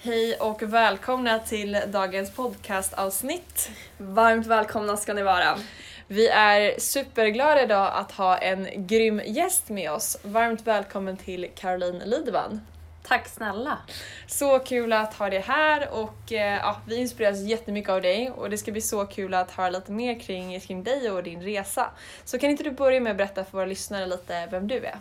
[0.00, 3.70] Hej och välkomna till dagens podcastavsnitt.
[3.96, 5.58] Varmt välkomna ska ni vara.
[6.06, 10.18] Vi är superglada idag att ha en grym gäst med oss.
[10.22, 12.60] Varmt välkommen till Caroline Lidman.
[13.02, 13.78] Tack snälla.
[14.26, 18.50] Så kul att ha dig här och eh, ja, vi inspireras jättemycket av dig och
[18.50, 21.90] det ska bli så kul att höra lite mer kring, kring dig och din resa.
[22.24, 24.98] Så kan inte du börja med att berätta för våra lyssnare lite vem du är?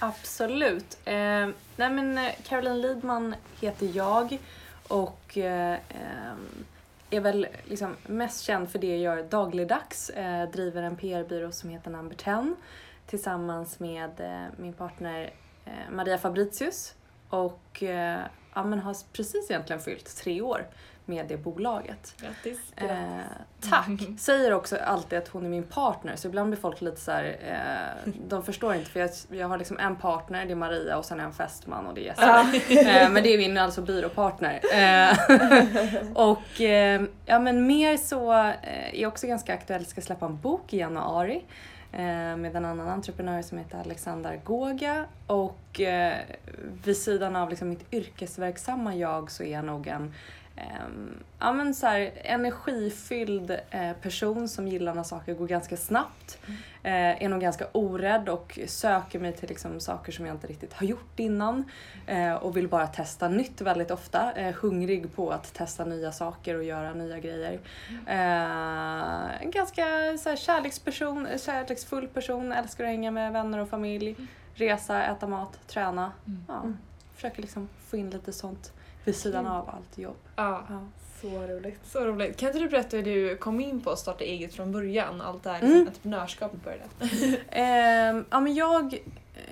[0.00, 0.98] Absolut.
[1.04, 4.38] Eh, nej men eh, Caroline Lidman heter jag
[4.88, 6.64] och eh, ehm,
[7.10, 10.10] är väl liksom mest känd för det jag gör dagligdags.
[10.10, 12.54] Eh, driver en PR-byrå som heter Number 10
[13.06, 15.30] tillsammans med eh, min partner
[15.64, 16.94] eh, Maria Fabricius
[17.28, 18.20] och eh,
[18.54, 20.66] ja, men har precis egentligen fyllt tre år
[21.10, 22.14] med det bolaget.
[22.20, 22.58] Grattis!
[22.76, 22.88] Eh,
[23.70, 24.18] tack!
[24.18, 27.24] Säger också alltid att hon är min partner så ibland blir folk lite så här,
[27.24, 31.04] eh, de förstår inte för jag, jag har liksom en partner, det är Maria och
[31.04, 33.04] sen en fästman och det är Jesper.
[33.04, 34.60] eh, men det är min alltså byråpartner.
[34.72, 35.16] Eh,
[36.14, 40.72] och eh, ja men mer så eh, är också ganska aktuell, ska släppa en bok
[40.72, 41.44] i januari
[41.92, 46.14] med en annan entreprenör som heter Alexander Goga och eh,
[46.84, 50.14] vid sidan av liksom mitt yrkesverksamma jag så är jag nog en
[51.38, 56.38] ja, men så här, energifylld eh, person som gillar när saker går ganska snabbt.
[56.82, 60.72] Eh, är nog ganska orädd och söker mig till liksom, saker som jag inte riktigt
[60.72, 61.64] har gjort innan.
[62.06, 64.32] Eh, och vill bara testa nytt väldigt ofta.
[64.60, 67.60] Hungrig på att testa nya saker och göra nya grejer.
[69.40, 69.84] En ganska
[70.18, 74.16] så här, kärleksperson, kärleksfull person, älskar att hänga med vänner och familj.
[74.54, 76.12] Resa, äta mat, träna.
[76.48, 76.62] Ja,
[77.14, 78.72] försöker liksom få in lite sånt
[79.10, 80.16] vid sidan av allt jobb.
[80.36, 80.80] Ja, Ja.
[81.20, 81.80] så roligt.
[81.86, 82.36] Så roligt.
[82.36, 85.20] Kan inte du berätta hur du kom in på att starta eget från början?
[85.20, 85.68] Allt det här Mm.
[85.70, 87.36] liksom, entreprenörskapet började.
[87.50, 88.98] Ehm, ja, men jag,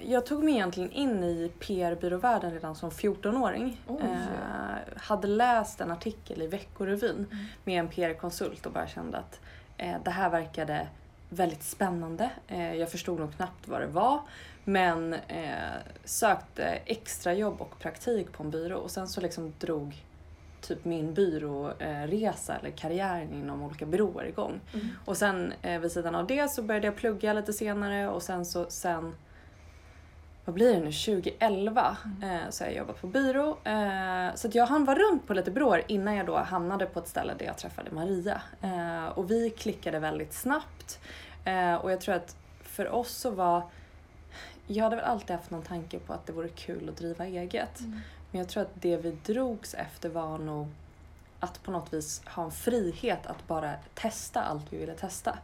[0.06, 3.80] jag tog mig egentligen in i PR-byråvärlden redan som 14-åring.
[3.86, 3.96] Oj.
[4.02, 7.44] Eh, hade läst en artikel i Veckorevyn Mm.
[7.64, 9.40] med en PR-konsult och bara kände att
[9.76, 10.86] eh, det här verkade
[11.30, 12.30] väldigt spännande.
[12.48, 14.20] Eh, jag förstod nog knappt vad det var.
[14.68, 20.04] Men eh, sökte extrajobb och praktik på en byrå och sen så liksom drog
[20.60, 24.60] typ min byråresa eller karriären inom olika byråer igång.
[24.74, 24.88] Mm.
[25.04, 28.44] Och sen eh, vid sidan av det så började jag plugga lite senare och sen
[28.44, 29.14] så sen
[30.44, 33.58] vad blir det nu, 2011 eh, så har jag jobbat på byrå.
[33.64, 36.98] Eh, så att jag hann vara runt på lite byråer innan jag då hamnade på
[36.98, 38.40] ett ställe där jag träffade Maria.
[38.60, 41.00] Eh, och vi klickade väldigt snabbt.
[41.44, 43.62] Eh, och jag tror att för oss så var,
[44.68, 47.80] jag hade väl alltid haft någon tanke på att det vore kul att driva eget.
[48.30, 50.66] Men jag tror att det vi drogs efter var nog
[51.40, 55.38] att på något vis ha en frihet att bara testa allt vi ville testa.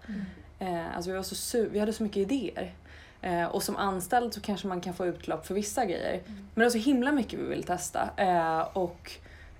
[0.58, 2.74] Eh, alltså vi, var så su- vi hade så mycket idéer.
[3.20, 6.22] Eh, och som anställd så kanske man kan få utlopp för vissa grejer.
[6.26, 8.10] Men det var så himla mycket vi ville testa.
[8.16, 9.10] Eh, och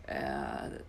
[0.07, 0.17] eh,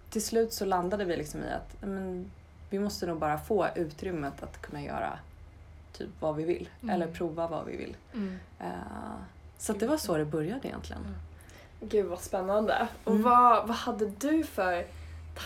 [0.10, 2.32] till slut så landade vi liksom i att men,
[2.70, 5.20] vi måste nog bara få utrymmet att kunna göra
[5.98, 6.70] typ vad vi vill.
[6.84, 6.96] Mm.
[6.96, 7.96] Eller prova vad vi vill.
[8.14, 8.40] Mm.
[8.60, 8.68] Eh,
[9.58, 11.02] så det var så det började egentligen.
[11.82, 12.88] Gud vad spännande.
[13.04, 13.24] Och Mm.
[13.24, 14.86] vad, vad hade du för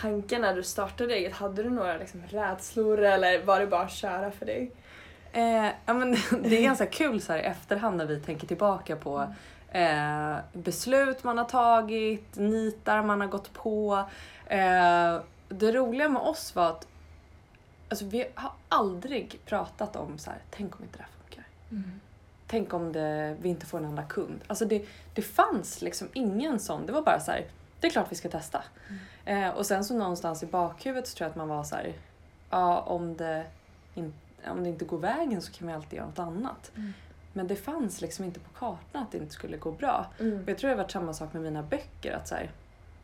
[0.02, 1.34] tankar när du startade eget?
[1.34, 4.72] Hade du några liksom, rädslor eller var det bara att köra för dig?
[5.34, 6.12] Eh, ja, men
[6.44, 9.34] det är ganska kul så här i efterhand när vi tänker tillbaka på
[9.72, 14.04] eh, beslut man har tagit, nitar man har gått på.
[14.46, 15.18] Eh,
[15.50, 16.88] det roliga med oss var att
[17.90, 21.48] alltså, vi har aldrig pratat om så här, tänk om inte det här funkar.
[21.72, 22.00] Mm.
[22.48, 24.42] Tänk om det, vi inte får en enda kund.
[24.48, 27.46] Alltså det, det fanns liksom ingen sån, det var bara så här,
[27.80, 28.64] det är klart vi ska testa.
[29.26, 31.94] Eh, och sen så någonstans i bakhuvudet så tror jag att man var så här,
[32.50, 33.46] ja om det,
[33.96, 34.14] in,
[34.48, 36.72] om det inte går vägen så kan vi alltid göra något annat.
[36.76, 36.94] Mm.
[37.34, 40.06] Men det fanns liksom inte på kartan att det inte skulle gå bra.
[40.20, 40.44] Mm.
[40.44, 42.14] Och jag tror det har varit samma sak med mina böcker.
[42.14, 42.52] Att så här,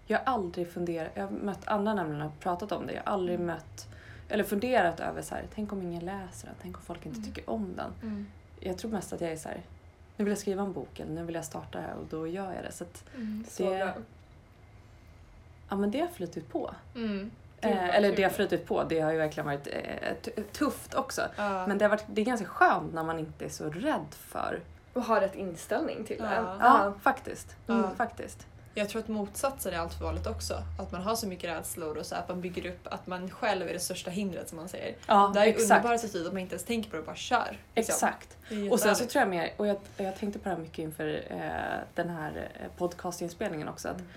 [0.08, 2.94] jag har aldrig funderat, jag har mött andra nämligen och pratat om det.
[2.94, 3.88] Jag har aldrig mött,
[4.30, 7.34] eller funderat över så här, tänk om ingen läser den, tänk om folk inte Mm.
[7.34, 7.94] tycker om den.
[8.02, 8.28] Mm.
[8.60, 9.62] Jag tror mest att jag är så här,
[10.18, 12.28] nu vill jag skriva en bok eller nu vill jag starta det här och då
[12.28, 12.72] gör jag det.
[12.72, 13.04] Så att,
[13.50, 13.94] Så Det- bra.
[15.70, 16.76] ja men det har flutit på.
[16.96, 17.32] Mm.
[17.62, 21.22] Eh, eller det har flutit på, det har ju verkligen varit eh, tufft också.
[21.36, 21.68] Ja.
[21.68, 24.60] Men det, har varit, det är ganska skönt när man inte är så rädd för...
[24.94, 26.36] Och ha rätt inställning till det.
[26.36, 26.58] Ja.
[26.60, 27.56] Ja, faktiskt.
[27.68, 28.48] Mm, faktiskt.
[28.78, 30.64] Jag tror att motsatsen är allt för vanligt också.
[30.80, 33.70] Att man har så mycket rädslor och så att man bygger upp att man själv
[33.70, 34.96] är det största hindret som man säger.
[35.08, 35.72] Ja, det är ju exakt.
[35.72, 37.58] underbaraste tid att man inte ens tänker på det, bara kör.
[37.76, 37.94] liksom.
[37.94, 38.38] Exakt.
[38.50, 40.80] Är Och sen så tror jag mer, och jag, jag tänkte på det här mycket
[40.80, 44.08] inför eh, den här eh, podcastinspelningen också, att Mm.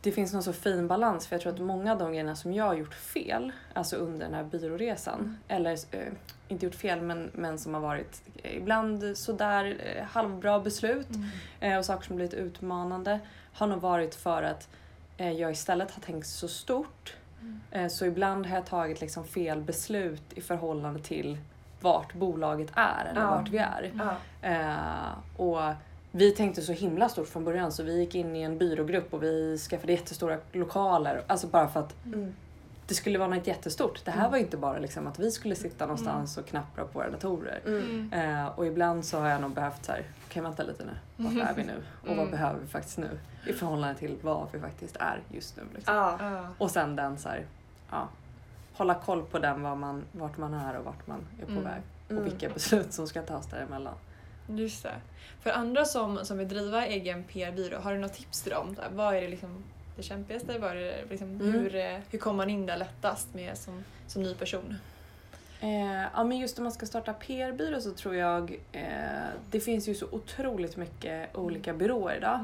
[0.00, 2.52] Det finns någon så fin balans för jag tror att många av de grejerna som
[2.52, 6.00] jag har gjort fel, alltså under den här byråresan, eller eh,
[6.48, 11.28] inte gjort fel men, men som har varit eh, ibland sådär eh, halvbra beslut Mm.
[11.60, 13.20] eh, och saker som blivit utmanande
[13.52, 14.68] har nog varit för att
[15.16, 17.14] eh, jag istället har tänkt så stort.
[17.40, 17.60] Mm.
[17.70, 21.38] Eh, så ibland har jag tagit liksom fel beslut i förhållande till
[21.80, 23.30] vart bolaget är eller Ja.
[23.30, 23.92] vart vi är.
[23.98, 24.16] Ja.
[24.48, 25.60] Eh, och
[26.18, 29.22] vi tänkte så himla stort från början så vi gick in i en byrågrupp och
[29.22, 31.22] vi skaffade jättestora lokaler.
[31.26, 32.34] Alltså bara för att Mm.
[32.86, 34.04] det skulle vara något jättestort.
[34.04, 34.30] Det här Mm.
[34.30, 37.60] var inte bara liksom att vi skulle sitta någonstans och knappra på våra datorer.
[37.66, 38.12] Mm.
[38.12, 41.48] Eh, och ibland så har jag nog behövt så här, okej vänta lite nu, vart
[41.50, 41.82] är vi nu?
[42.00, 42.30] Och vad Mm.
[42.30, 43.18] behöver vi faktiskt nu?
[43.46, 45.62] I förhållande till vad vi faktiskt är just nu.
[45.74, 45.94] Liksom.
[45.94, 46.18] Ja.
[46.58, 47.46] Och sen den så här,
[47.90, 48.08] ja,
[48.72, 51.64] hålla koll på den, var man, vart man är och vart man är på Mm.
[51.64, 51.82] väg.
[52.08, 52.22] Mm.
[52.22, 53.94] Och vilka beslut som ska tas däremellan.
[54.48, 54.94] Just det.
[55.40, 58.76] För andra som, som vill driva egen PR-byrå, har du något tips till dem?
[58.82, 59.64] Här, Vad är det liksom
[59.96, 60.58] det kämpigaste?
[60.58, 61.52] Vad är det liksom, Mm.
[61.52, 64.74] hur, eh, hur kommer man in där lättast med som, som ny person?
[65.60, 68.82] Eh, ja men just om man ska starta PR-byrå så tror jag eh,
[69.50, 72.40] det finns ju så otroligt mycket olika byråer idag.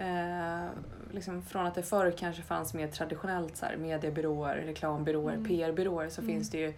[0.00, 0.68] Eh,
[1.10, 5.46] liksom från att det förr kanske fanns mer traditionellt så här, mediebyråer, reklambyråer, Mm.
[5.48, 6.34] PR-byråer så Mm.
[6.34, 6.72] finns det ju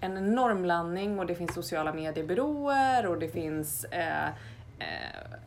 [0.00, 4.26] en enorm blandning och det finns sociala mediebyråer och det finns eh,
[4.78, 5.38] eh,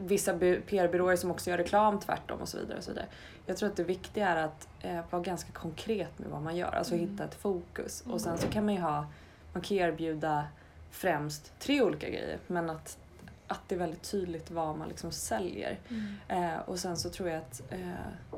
[0.00, 2.78] vissa by- PR-byråer som också gör reklam tvärtom och så vidare.
[2.78, 3.06] Och så vidare.
[3.46, 6.72] Jag tror att det viktiga är att eh, vara ganska konkret med vad man gör,
[6.72, 7.08] alltså Mm.
[7.10, 8.02] hitta ett fokus.
[8.04, 8.14] Mm.
[8.14, 9.06] Och sen så kan man ju ha,
[9.52, 10.44] man kan ju erbjuda
[10.90, 12.98] främst tre olika grejer men att,
[13.46, 15.78] att det är väldigt tydligt vad man liksom säljer.
[16.28, 17.78] Eh, och sen så tror jag att, eh,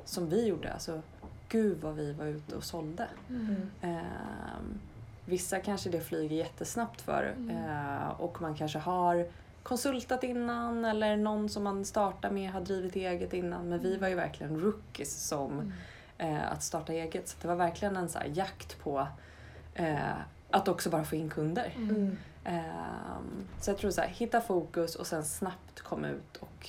[0.05, 1.03] som vi gjorde, alltså
[1.49, 3.09] gud vad vi var ute och sålde.
[3.31, 3.71] Mm.
[3.83, 4.79] Ehm,
[5.25, 7.57] vissa kanske det flyger jättesnabbt för Mm.
[7.57, 9.27] eh, och man kanske har
[9.63, 13.69] konsultat innan eller någon som man startar med har drivit eget innan.
[13.69, 15.73] Men vi var ju verkligen rookies som Mm.
[16.19, 17.29] eh, att starta eget.
[17.29, 19.07] Så det var verkligen en så här jakt på
[19.75, 19.99] eh,
[20.51, 21.73] att också bara få in kunder.
[21.77, 22.17] Mm.
[22.45, 26.69] Ehm, så jag tror så här, hitta fokus och sen snabbt komma ut och,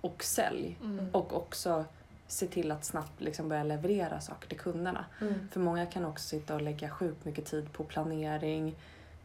[0.00, 0.78] och sälj.
[0.82, 1.08] Mm.
[1.12, 1.84] Och också
[2.34, 5.04] se till att snabbt liksom börja leverera saker till kunderna.
[5.20, 5.34] Mm.
[5.52, 8.74] För många kan också sitta och lägga sjukt mycket tid på planering.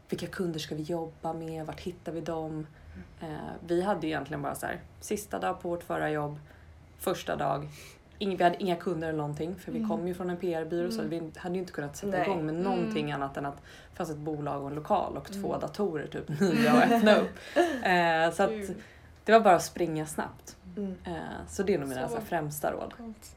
[0.10, 1.66] Vilka kunder ska vi jobba med?
[1.66, 2.68] Vart hittar vi dem?
[3.22, 3.28] Eh,
[3.68, 6.40] vi hade egentligen bara så här, sista dag på vårt förra jobb,
[6.98, 7.68] första dag.
[8.22, 9.90] Ing, vi hade inga kunder eller någonting för vi Mm.
[9.90, 11.10] kom ju från en PR-byrå så Mm.
[11.10, 12.22] vi hade ju inte kunnat sätta Nej.
[12.22, 12.64] igång med Mm.
[12.64, 15.60] någonting annat än att det fanns ett bolag och en lokal och två Mm.
[15.60, 17.30] datorer typ nya och öppna upp.
[17.84, 18.76] Eh, så att
[19.26, 20.58] det var bara att springa snabbt.
[20.80, 20.96] Mm.
[21.16, 22.94] Eh, så det är nog mina Så- främsta råd.
[22.98, 23.36] Coolt.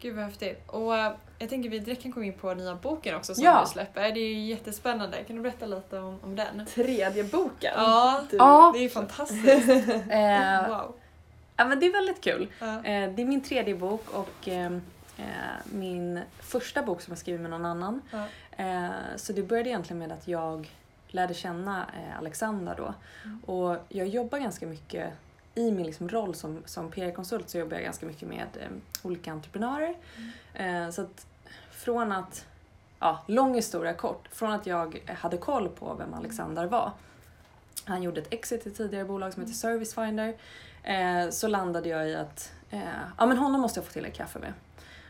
[0.00, 0.62] Gud vad häftigt.
[0.66, 3.60] Och eh, jag tänker vi direkt kan komma in på nya boken också som Ja.
[3.66, 4.02] du släpper.
[4.02, 5.16] Det är ju jättespännande.
[5.24, 6.66] Kan du berätta lite om, om den?
[6.66, 7.72] Tredje boken.
[7.76, 8.20] Ja.
[8.30, 8.36] Du.
[8.36, 8.70] Ja.
[8.74, 9.68] Det är ju fantastiskt.
[10.10, 10.94] Eh, Wow.
[11.56, 12.48] ja, men det är väldigt kul.
[12.60, 12.66] Ja.
[12.84, 14.72] Det är min tredje bok och eh,
[15.18, 15.24] eh,
[15.64, 18.02] min första bok som jag skrivit med någon annan.
[18.10, 18.24] Ja.
[19.16, 20.70] Så det började egentligen med att jag
[21.08, 21.86] lärde känna
[22.18, 22.94] Alexandra då.
[23.24, 23.40] Mm.
[23.40, 25.12] Och jag jobbar ganska mycket
[25.58, 28.68] i min liksom roll som, som PR-konsult så jobbar jag ganska mycket med eh,
[29.02, 29.94] olika entreprenörer.
[30.54, 31.26] Eh, så att
[31.70, 32.46] från att,
[32.98, 36.92] ja, lång historia kort, från att jag hade koll på vem Alexander var.
[37.84, 40.34] Han gjorde ett exit i ett tidigare bolag som heter Servicefinder.
[40.82, 42.80] Eh, så landade jag i att eh,
[43.18, 44.52] ja, men honom måste jag få till ett kaffe med.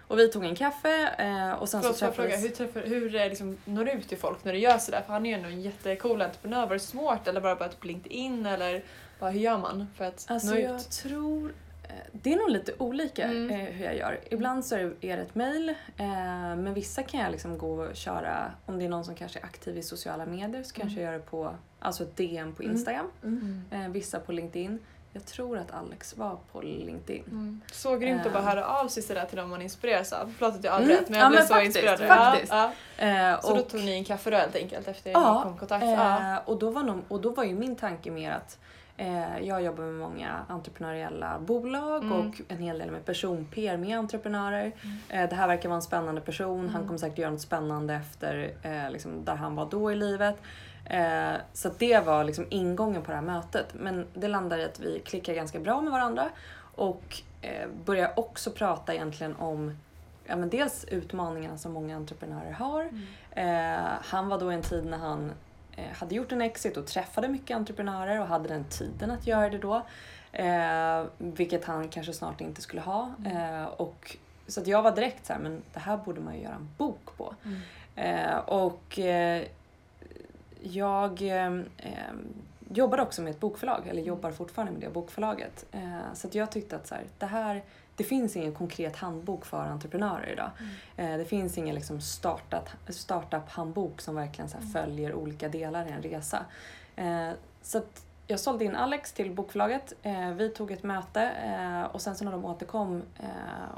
[0.09, 2.61] Och vi tog en kaffe eh, och sen Förlåt, så jag fråga, träffades...
[2.61, 5.03] hur, träffar, hur eh, liksom, når du ut till folk när du gör sådär?
[5.07, 6.67] För han är ju ändå en jättecool entreprenör.
[6.67, 8.85] Var det svårt eller bara på ett LinkedIn eller
[9.19, 10.91] bara, hur gör man för att Alltså nå jag ut?
[10.91, 11.55] tror...
[11.83, 13.51] eh, Det är nog lite olika Mm.
[13.51, 14.21] eh, hur jag gör.
[14.31, 16.07] Ibland så är det ett mail, eh,
[16.57, 19.45] men vissa kan jag liksom gå och köra, om det är någon som kanske är
[19.45, 21.05] aktiv i sociala medier så kanske Mm.
[21.05, 22.75] jag gör det på alltså ett DM på Mm.
[22.77, 23.93] Instagram, Mm.
[23.93, 24.79] vissa på LinkedIn.
[25.13, 27.25] Jag tror att Alex var på LinkedIn.
[27.31, 27.61] Mm.
[27.73, 30.35] Så grymt att bara höra av sig sådär till dem man inspireras av.
[30.39, 31.05] Förlåt att jag avbröt Mm.
[31.09, 32.09] men jag Ja, blev men så faktiskt, inspirerad.
[32.19, 32.53] faktiskt.
[32.53, 32.73] Ja,
[33.07, 33.39] ja.
[33.43, 35.59] Så då och- tog ni en kaffe då helt enkelt efter Ja, ni kom i
[35.59, 35.85] kontakt?
[35.87, 36.39] Ja.
[36.39, 38.59] Och, då var nog, och då var ju min tanke mer att
[39.43, 42.13] jag jobbar med många entreprenöriella bolag Mm.
[42.29, 44.73] och en hel del med person-PR med entreprenörer.
[45.09, 46.87] Eh, det här verkar vara en spännande person, han Mm.
[46.87, 50.37] kommer säkert göra något spännande efter eh, liksom, där han var då i livet.
[50.85, 53.75] Eh, så det var liksom ingången på det här mötet.
[53.75, 56.29] Men det landade i att vi klickar ganska bra med varandra
[56.75, 59.79] och eh, börjar också prata egentligen om
[60.27, 63.03] ja, men dels utmaningarna som många entreprenörer har Mm.
[63.31, 65.33] Eh, han var då i en tid när han eh,
[65.93, 69.59] hade gjort en exit och träffade mycket entreprenörer och hade den tiden att göra det
[69.59, 69.83] då.
[70.33, 73.15] Eh, vilket han kanske snart inte skulle ha.
[73.27, 74.17] Eh, och,
[74.47, 76.69] så att jag var direkt så här, men det här borde man ju göra en
[76.77, 77.35] bok på.
[77.45, 77.61] Mm.
[77.97, 79.45] Eh, och eh,
[80.63, 82.15] jag eh, eh,
[82.71, 85.67] jobbade också med ett bokförlag, eller jobbar fortfarande med det bokförlaget.
[85.73, 87.63] Eh, så att jag tyckte att så här, det här
[87.99, 90.51] det finns ingen konkret handbok för entreprenörer idag.
[90.97, 92.01] Eh, det finns ingen liksom
[92.89, 94.69] startup-handbok som verkligen så Mm.
[94.71, 96.45] följer olika delar i en resa.
[96.97, 97.31] Eh,
[97.63, 97.83] så
[98.27, 99.93] jag sålde in Alex till bokförlaget.
[100.03, 101.33] Eh, vi tog ett möte
[101.93, 103.03] och sen så när de återkom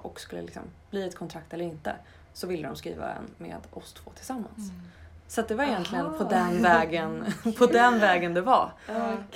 [0.03, 1.97] och skulle liksom bli ett kontrakt eller inte
[2.33, 4.59] så ville de skriva en med oss två tillsammans.
[4.71, 4.83] Mm.
[5.29, 6.19] Så det var egentligen Aha.
[6.19, 7.25] på den vägen,
[7.59, 8.73] på den vägen det var.
[8.87, 8.95] Kul.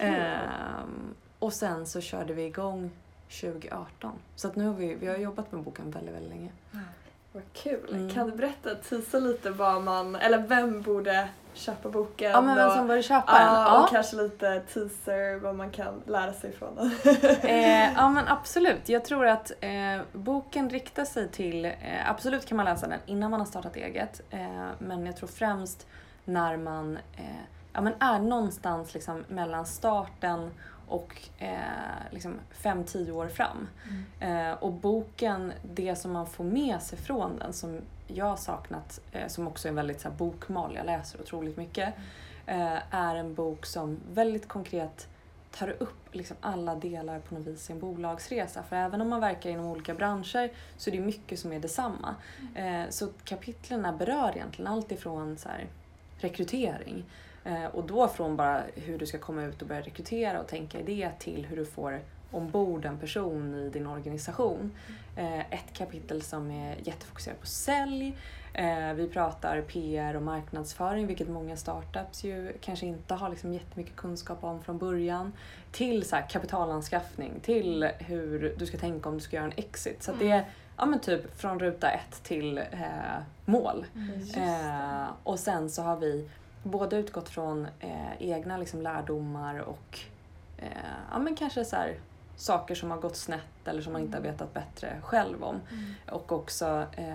[0.08, 2.90] Ehm, och sen så körde vi igång
[3.28, 4.12] 2018.
[4.36, 6.50] Så att nu har vi, vi har jobbat med boken väldigt, väldigt länge.
[7.34, 7.94] Vad kul.
[7.94, 8.10] Mm.
[8.10, 12.30] Kan du berätta, tisa lite vad man, eller vem borde köpa boken?
[12.30, 13.46] Ja men vem som började köpa den?
[13.46, 16.90] Ja, och kanske lite teaser vad man kan lära sig från den.
[17.42, 18.88] Eh, ja men absolut.
[18.88, 21.72] Jag tror att eh, boken riktar sig till, eh,
[22.06, 24.20] absolut kan man läsa den innan man har startat eget.
[24.30, 25.86] Eh, men jag tror främst
[26.24, 27.24] när man eh,
[27.72, 30.50] ja, men är någonstans liksom mellan starten
[30.88, 31.48] och eh,
[32.10, 33.68] liksom 5-10 år fram.
[34.20, 39.00] Eh, och boken, det som man får med sig från den som jag har saknat,
[39.12, 41.94] eh, som också är en väldigt så här, bokmal, jag läser otroligt mycket,
[42.46, 45.08] eh, är en bok som väldigt konkret
[45.50, 48.62] tar upp liksom alla delar på något vis i en bolagsresa.
[48.62, 52.14] För även om man verkar inom olika branscher så är det mycket som är detsamma.
[52.54, 55.66] Eh, så kapitlerna berör egentligen allt ifrån så här,
[56.24, 57.04] rekrytering
[57.44, 60.80] eh, och då från bara hur du ska komma ut och börja rekrytera och tänka
[60.80, 62.00] i det till hur du får
[62.34, 64.72] ombord en person i din organisation.
[65.16, 68.16] Eh, ett kapitel som är jättefokuserat på sälj.
[68.54, 73.96] Eh, vi pratar PR och marknadsföring, vilket många startups ju kanske inte har liksom jättemycket
[73.96, 75.32] kunskap om från början.
[75.72, 80.02] Till så här, kapitalanskaffning, till hur du ska tänka om du ska göra en exit.
[80.02, 80.44] Så att det är
[80.76, 82.64] ja, men typ från ruta ett till eh,
[83.44, 83.86] mål.
[84.36, 86.28] Eh, och sen så har vi
[86.62, 90.00] både utgått från eh, egna liksom, lärdomar och
[90.58, 90.68] eh,
[91.12, 91.96] ja, men kanske så här,
[92.36, 95.60] saker som har gått snett eller som man inte har vetat bättre själv om.
[96.10, 97.14] Och också eh,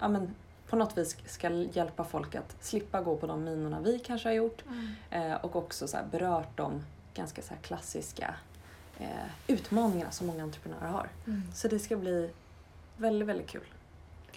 [0.00, 0.34] ja, men
[0.68, 4.34] på något vis ska hjälpa folk att slippa gå på de minorna vi kanske har
[4.34, 4.64] gjort.
[5.10, 6.82] Eh, och också så här, berört de
[7.14, 8.34] ganska så klassiska
[9.46, 11.08] utmaningarna som många entreprenörer har.
[11.54, 12.30] Så det ska bli
[12.96, 13.62] väldigt, väldigt kul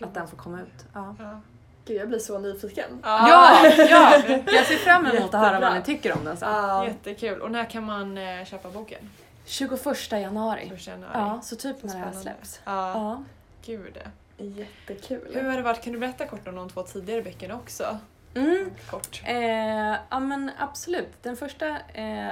[0.01, 0.86] att den får komma ut.
[0.94, 1.16] Ja.
[1.20, 1.39] Ja.
[1.86, 3.00] Gud, jag blir så nyfiken.
[3.04, 4.13] Ja, ja!
[4.54, 5.70] Jag ser fram emot att höra Jättebra.
[5.70, 6.50] vad ni tycker om den sen.
[6.51, 6.86] Ja.
[6.88, 7.42] Jättekul.
[7.42, 9.10] Och när kan man eh, köpa boken?
[9.46, 10.70] 21 januari.
[10.70, 11.12] Första januari.
[11.13, 12.22] Ja, så typ när det här Spännande.
[12.22, 12.62] släpps.
[12.66, 13.24] Ja, Ja.
[13.66, 13.98] gud.
[14.38, 15.28] Jättekul.
[15.34, 15.84] Hur har det varit?
[15.84, 17.98] Kan du berätta kort om de två tidigare böckerna också?
[18.36, 18.72] Mm.
[18.89, 19.22] Kort.
[19.25, 21.24] Eh, ja men absolut.
[21.24, 22.30] Den första eh,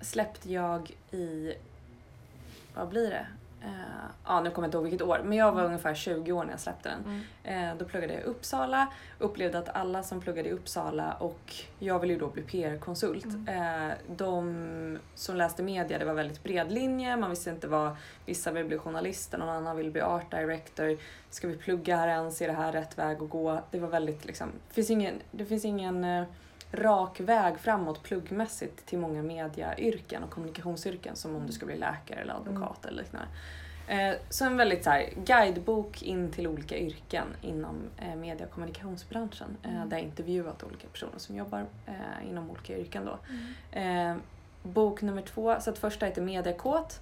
[0.00, 1.54] släppte jag i,
[2.74, 3.26] vad blir det?
[3.64, 3.70] Eh,
[4.26, 6.50] ja nu kommer jag inte ihåg vilket år, men jag var ungefär 20 år när
[6.50, 7.22] jag släppte den.
[7.44, 7.70] Mm.
[7.70, 8.88] Eh, då pluggade jag i Uppsala,
[9.18, 13.26] upplevde att alla som pluggade i Uppsala och jag ville ju då bli PR-konsult.
[13.48, 17.96] Eh, de som läste media, det var väldigt bred linje, man visste inte vad,
[18.26, 20.98] vissa vill bli journalister, någon annan vill bli art director.
[21.30, 22.42] Ska vi plugga här ens?
[22.42, 23.60] Är det här rätt väg att gå?
[23.70, 26.24] Det var väldigt liksom, det finns ingen, det finns ingen eh,
[26.72, 32.20] rak väg framåt pluggmässigt till många mediayrken och kommunikationsyrken som om du ska bli läkare
[32.20, 33.28] eller advokat eller liknande.
[33.88, 38.52] Eh, Så en väldigt så här, guidebok in till olika yrken inom eh, media och
[38.52, 39.56] kommunikationsbranschen.
[39.62, 41.66] Eh, Där jag intervjuat olika personer som jobbar
[42.28, 43.04] inom olika yrken.
[43.04, 43.18] Då.
[43.78, 44.14] Eh,
[44.62, 47.00] bok nummer två, så att första heter Mediakåt.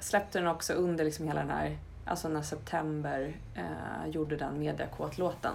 [0.00, 1.78] Släppte den också under liksom hela den här,
[2.10, 5.52] alltså när September eh, gjorde den Mediakåt-låten.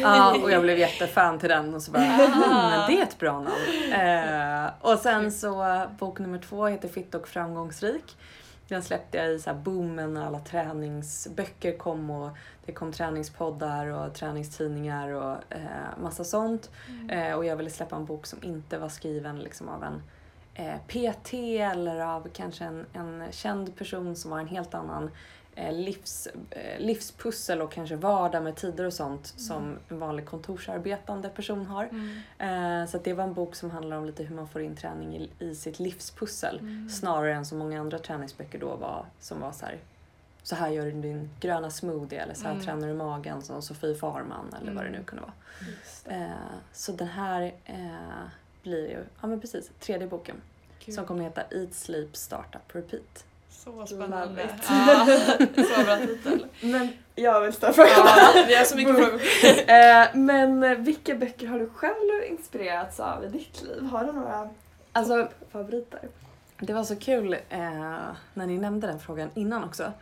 [0.00, 3.18] Ja, och jag blev jättefan till den och så bara, mm, men det är ett
[3.18, 3.92] bra namn.
[3.92, 8.16] Eh, och sen så bok nummer två heter Fitt och framgångsrik.
[8.68, 12.30] Den släppte jag i så boomen när alla träningsböcker kom och
[12.66, 16.70] det kom träningspoddar och träningstidningar och eh, massa sånt.
[17.08, 20.02] Eh, och jag ville släppa en bok som inte var skriven liksom av en
[20.54, 21.34] eh, PT
[21.72, 25.10] eller av kanske en, en känd person som har en helt annan
[25.56, 31.66] livs, eh, livspussel och kanske vardag med tider och sånt som en vanlig kontorsarbetande person
[31.66, 31.84] har.
[32.38, 35.16] Eh, så det var en bok som handlar om lite hur man får in träning
[35.16, 39.66] i, i sitt livspussel snarare än som många andra träningsböcker då var som var så
[39.66, 39.78] här
[40.42, 42.64] så här gör du din gröna smoothie eller så här Mm.
[42.64, 45.32] tränar du magen som Sofie Farman eller vad det nu kunde vara.
[46.16, 46.30] Eh,
[46.72, 48.28] så den här eh,
[48.62, 50.36] blir ju, ja men precis, tredje boken
[50.78, 50.94] Kul.
[50.94, 53.24] som kommer heta Eat, Sleep, Startup, Repeat.
[53.50, 54.48] Så spännande.
[54.68, 55.06] Ja,
[55.76, 56.46] så bra titel.
[56.62, 57.90] Men jag vill ställa frågan.
[57.96, 59.20] Ja, vi har så mycket frågor.
[59.70, 63.82] Eh, Men eh, vilka böcker har du själv inspirerats av i ditt liv?
[63.82, 64.50] Har du några
[64.92, 66.00] Alltså, favoriter?
[66.60, 67.60] det var så kul eh,
[68.34, 69.92] när ni nämnde den frågan innan också.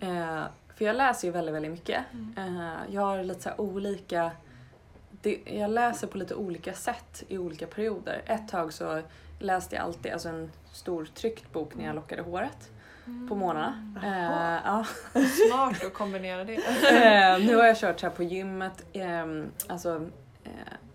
[0.00, 0.42] Eh,
[0.76, 2.02] för jag läser ju väldigt, väldigt mycket.
[2.36, 4.30] Eh, jag har lite så här olika...
[5.22, 8.22] Det, jag läser på lite olika sätt i olika perioder.
[8.26, 9.02] Ett tag så
[9.38, 12.70] läste jag alltid alltså en stor tryckt bok när jag lockade håret
[13.28, 13.74] på morgnarna.
[14.02, 14.86] Eh, ja.
[15.48, 16.54] Smart att kombinera det.
[16.86, 20.06] Eh, nu har jag kört så här på gymmet, ehm, alltså
[20.44, 20.50] eh,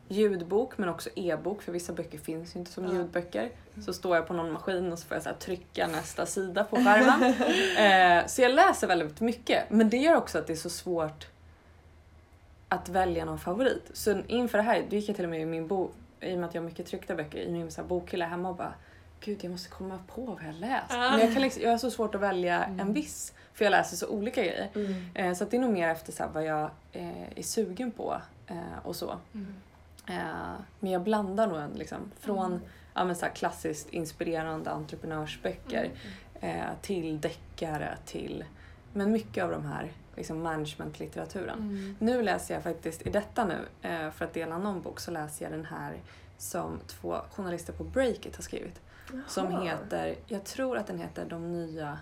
[0.08, 3.50] ljudbok men också e-bok för vissa böcker finns ju inte som ljudböcker.
[3.86, 6.76] Så står jag på någon maskin och så får jag så trycka nästa sida på
[6.76, 7.24] skärmen.
[8.22, 11.28] eh, så jag läser väldigt mycket men det gör också att det är så svårt
[12.70, 13.92] att välja någon favorit.
[13.94, 16.40] Så inför det här, då gick jag till och med i min bok, i och
[16.40, 18.74] med att jag har mycket tryckta böcker, i min så bokhylla hemma och bara
[19.24, 20.86] Gud, jag måste komma på vad jag läst.
[20.94, 21.12] Ah.
[21.12, 22.94] Men jag, kan liksom, jag har så svårt att välja en Mm.
[22.94, 24.70] viss, för jag läser så olika grejer.
[24.76, 25.04] Mm.
[25.16, 27.92] Eh, så att det är nog mer efter så här, vad jag eh, är sugen
[27.92, 29.18] på eh, och så.
[29.34, 29.56] Mm.
[30.08, 32.60] Eh, men jag blandar nog en, liksom, från Mm.
[32.94, 35.92] ja, men så här, klassiskt inspirerande entreprenörsböcker
[36.42, 36.60] Mm.
[36.60, 38.46] eh, till deckare till
[38.94, 41.60] men mycket av de här liksom, managementlitteraturen.
[41.60, 41.96] Mm.
[42.00, 45.46] Nu läser jag faktiskt, i detta nu, eh, för att dela någon bok, så läser
[45.46, 45.94] jag den här
[46.38, 48.82] som två journalister på Breakit har skrivit.
[49.28, 49.62] Som Jaha.
[49.64, 51.98] heter, jag tror att den heter De nya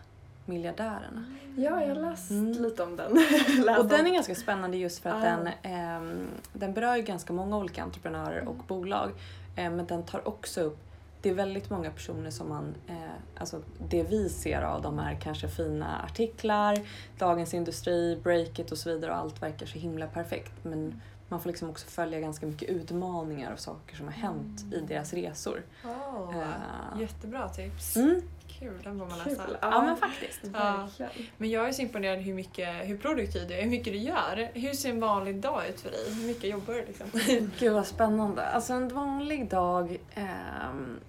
[0.45, 1.25] miljardärerna.
[1.57, 2.51] Ja, jag har läst Mm.
[2.63, 3.11] lite om den.
[3.79, 5.19] Och den är ganska spännande just för att Ah.
[5.19, 9.09] den, ehm, den berör ju ganska många olika entreprenörer och bolag.
[9.55, 10.77] Eh, men den tar också upp,
[11.21, 12.95] det är väldigt många personer som man, eh,
[13.39, 16.77] alltså det vi ser av dem är kanske fina artiklar,
[17.17, 20.51] Dagens Industri, Breakit och så vidare och allt verkar så himla perfekt.
[20.63, 24.79] Men man får liksom också följa ganska mycket utmaningar och saker som har hänt i
[24.79, 25.63] deras resor.
[25.86, 27.01] Åh, Eh.
[27.01, 27.95] Jättebra tips.
[27.95, 28.21] Mm.
[28.48, 29.31] Kul, den får man Kul.
[29.31, 29.57] läsa.
[29.62, 30.43] Ja men faktiskt.
[30.43, 31.12] Verkligen.
[31.38, 34.51] Men jag är så imponerad hur, mycket, hur produktiv du är, hur mycket du gör.
[34.53, 36.13] Hur ser en vanlig dag ut för dig?
[36.13, 37.07] Hur mycket jobbar du liksom?
[37.59, 38.45] Gud vad spännande.
[38.45, 41.00] Alltså en vanlig dag ehm,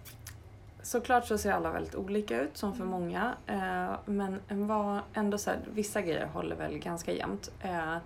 [0.83, 3.35] Såklart så ser alla väldigt olika ut som för många.
[3.47, 7.51] Eh, men en var ändå så här, vissa grejer håller väl ganska jämnt.
[7.63, 7.97] Eh,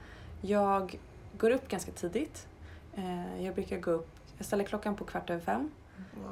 [0.41, 0.99] jag
[1.39, 2.47] går upp ganska tidigt.
[2.97, 5.71] Eh, jag brukar gå upp, jag ställer klockan på kvart över fem.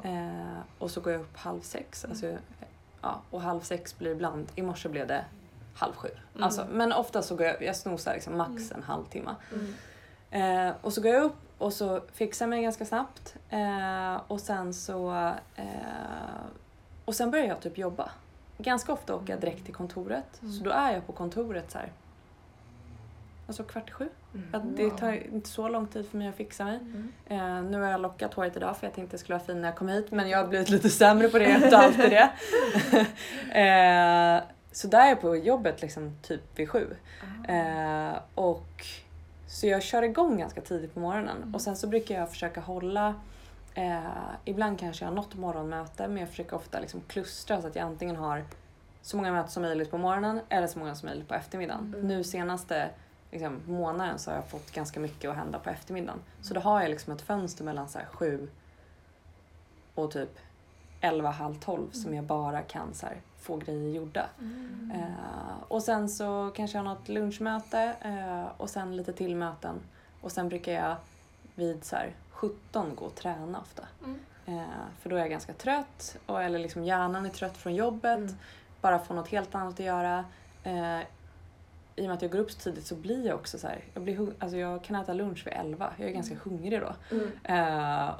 [0.04, 2.04] Eh, och så går jag upp halv sex.
[2.04, 2.36] Alltså, eh,
[3.00, 5.24] ja, och halv sex blir ibland, i morse blev det
[5.74, 6.08] halv sju.
[6.08, 6.42] Mm.
[6.42, 9.34] Alltså, men ofta så går jag, jag snosar liksom max en halvtimme.
[9.52, 9.74] Mm.
[10.30, 13.36] Eh, och så går jag upp och så fixar jag mig ganska snabbt.
[13.50, 15.12] Eh, och sen så...
[15.56, 15.64] Eh,
[17.04, 18.10] och sen börjar jag typ jobba.
[18.58, 20.42] Ganska ofta åker jag direkt till kontoret.
[20.42, 20.52] Mm.
[20.52, 21.92] Så då är jag på kontoret så här.
[23.46, 24.08] Alltså kvart i sju.
[24.52, 26.78] Att det tar inte så lång tid för mig att fixa mig.
[26.78, 27.12] Mm.
[27.26, 29.68] Eh, nu har jag lockat håret idag för jag tänkte jag skulle vara fin när
[29.68, 32.30] jag kom hit men jag har blivit lite sämre på det efter alltid det.
[33.60, 36.86] eh, så där är jag på jobbet liksom typ vid sju.
[37.48, 38.86] Eh, och
[39.46, 43.14] så jag kör igång ganska tidigt på morgonen och sen så brukar jag försöka hålla
[43.74, 44.00] eh,
[44.44, 47.84] ibland kanske jag har något morgonmöte men jag försöker ofta liksom klustra så att jag
[47.84, 48.44] antingen har
[49.02, 51.94] så många möten som möjligt på morgonen eller så många som möjligt på eftermiddagen.
[51.94, 52.08] Mm.
[52.08, 52.90] Nu senaste
[53.32, 56.20] liksom, månaden så har jag fått ganska mycket att hända på eftermiddagen.
[56.40, 58.48] Så då har jag liksom ett fönster mellan så här sju
[59.94, 60.38] och typ
[61.00, 64.26] 11, halv 12 som jag bara kan så här, få grejer gjorda.
[64.38, 64.92] Mm.
[64.94, 69.80] Eh, och sen så kanske jag har något lunchmöte eh, och sen lite till möten.
[70.20, 70.96] Och sen brukar jag
[71.54, 73.82] vid så här 17 gå och träna ofta.
[74.04, 74.18] Mm.
[74.46, 74.66] Eh,
[75.00, 78.18] för då är jag ganska trött, och, eller liksom hjärnan är trött från jobbet.
[78.18, 78.34] Mm.
[78.80, 80.24] Bara få något helt annat att göra.
[81.96, 83.84] I och med att jag går upp så tidigt så blir jag också så här,
[83.94, 86.94] jag, blir hung- alltså jag kan äta lunch vid 11, jag är ganska hungrig då.
[87.16, 87.30] Mm.
[87.44, 88.10] Eh,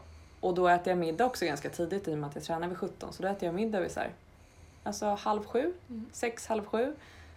[0.41, 2.79] och då äter jag middag också ganska tidigt i och med att jag tränar vid
[2.79, 3.13] 17.
[3.13, 4.11] Så då äter jag middag vid så här,
[4.83, 6.07] alltså halv sju, Mm.
[6.13, 6.95] sex, halv sju.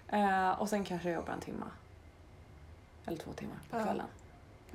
[0.07, 1.65] Eh, och sen kanske jag jobbar en timme.
[3.05, 3.85] Eller två timmar på Ja.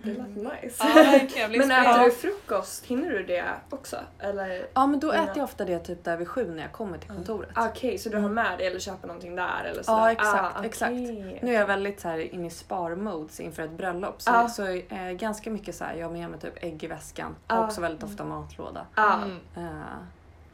[0.04, 0.84] Det lät nice.
[0.88, 1.50] Ja, verkligen.
[1.68, 2.84] Men äter du frukost?
[2.86, 3.96] Hinner du det också?
[4.18, 4.66] Eller?
[4.74, 5.24] Ja men då Innan.
[5.24, 7.24] äter jag ofta det typ där vid sju när jag kommer till Mm.
[7.24, 7.50] kontoret.
[7.56, 9.98] Okej, så du har med det eller köper någonting där eller sådär?
[9.98, 10.92] Ja, exakt, Ah, exakt.
[10.92, 14.22] Nu är jag väldigt så här inne i sparmodes inför ett bröllop.
[14.22, 14.48] Så, Ja.
[14.48, 17.36] så eh, ganska mycket så här, jag har med mig typ ägg i väskan.
[17.46, 18.86] Har också väldigt ofta matlåda.
[18.94, 19.38] Ja, Mm.
[19.56, 19.70] Eh,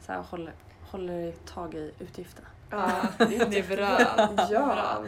[0.05, 0.53] så här, håller,
[0.91, 2.47] håller tag i utgifterna.
[2.71, 2.89] ja.
[3.17, 3.99] Ja, det är bra.
[4.51, 5.03] Ja.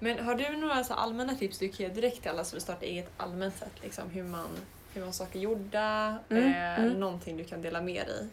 [0.00, 2.62] Men har du några så allmänna tips du kan ge direkt till alla som vill
[2.62, 3.82] starta eget allmänt sett?
[3.82, 4.48] Liksom, hur, man,
[4.94, 6.16] hur man saker gjorda?
[6.28, 6.92] Mm, eh, mm.
[6.92, 8.26] Någonting du kan dela med dig?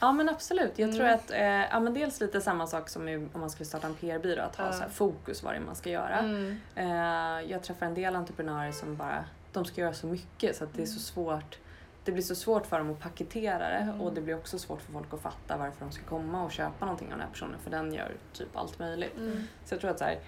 [0.00, 0.72] Ja men absolut.
[0.78, 0.96] Jag Mm.
[0.98, 3.94] tror att eh, ja, men dels lite samma sak som om man skulle starta en
[3.94, 4.42] PR-byrå.
[4.42, 4.72] Att ha Ja.
[4.72, 6.18] så här, fokus vad det är man ska göra.
[6.18, 6.60] Mm.
[6.74, 10.74] Eh, jag träffar en del entreprenörer som bara de ska göra så mycket så att
[10.74, 11.58] det är så svårt
[12.04, 14.00] det blir så svårt för dem att paketera det Mm.
[14.00, 16.84] och det blir också svårt för folk att fatta varför de ska komma och köpa
[16.84, 19.16] någonting av den här personen för den gör typ allt möjligt.
[19.16, 19.46] Mm.
[19.64, 20.18] Så jag tror att så här,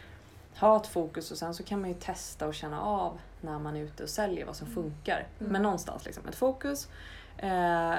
[0.60, 3.76] ha ett fokus och sen så kan man ju testa och känna av när man
[3.76, 5.26] är ute och säljer vad som funkar.
[5.38, 5.52] Mm.
[5.52, 6.88] Men någonstans liksom ett fokus.
[7.38, 7.94] Eh,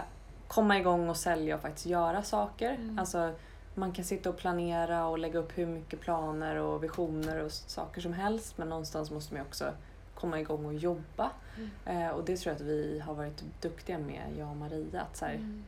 [0.48, 2.74] komma igång och sälja och faktiskt göra saker.
[2.74, 3.00] Mm.
[3.00, 3.34] Alltså,
[3.76, 8.02] man kan sitta och planera och lägga upp hur mycket planer och visioner och saker
[8.02, 9.74] som helst men någonstans måste man ju också
[10.16, 11.32] komma igång och jobba.
[11.58, 12.02] Mm.
[12.04, 15.02] Eh, och det tror jag att vi har varit duktiga med, jag och Maria.
[15.02, 15.64] Att så här, Mm.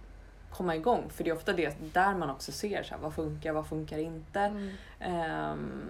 [0.52, 1.10] Komma igång.
[1.10, 3.98] För det är ofta det där man också ser så här, vad funkar, vad funkar
[3.98, 4.40] inte.
[4.40, 4.70] Mm.
[5.00, 5.82] Ehm,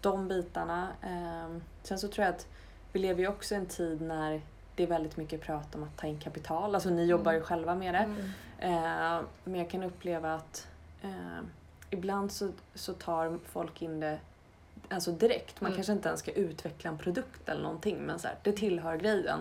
[0.00, 0.88] de bitarna.
[1.02, 2.46] Ehm, sen så tror jag att
[2.92, 4.40] vi lever ju också i en tid när
[4.74, 6.74] det är väldigt mycket prat om att ta in kapital.
[6.74, 7.98] Alltså ni jobbar ju själva med det.
[7.98, 8.20] Mm.
[8.58, 10.68] Eh, men jag kan uppleva att
[11.02, 11.40] eh,
[11.90, 14.18] ibland så, så tar folk in det
[14.88, 15.60] alltså direkt.
[15.60, 15.76] Man Mm.
[15.76, 19.38] kanske inte ens ska utveckla en produkt eller någonting men så här, det tillhör grejen.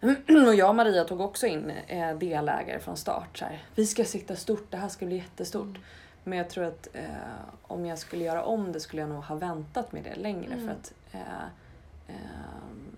[0.00, 0.16] Mm.
[0.48, 3.38] Och jag och Maria tog också in eh, delägare från start.
[3.38, 5.64] Så här, vi ska sikta stort, det här ska bli jättestort.
[5.66, 5.80] Mm.
[6.24, 7.04] Men jag tror att eh,
[7.62, 10.66] om jag skulle göra om det skulle jag nog ha väntat med det längre Mm.
[10.66, 11.20] för att eh,
[12.08, 12.96] ehm,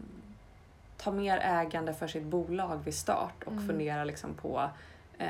[0.96, 3.66] ta mer ägande för sitt bolag vid start och Mm.
[3.68, 4.70] fundera liksom på
[5.18, 5.28] eh,